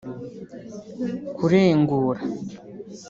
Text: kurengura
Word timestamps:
kurengura 1.35 2.17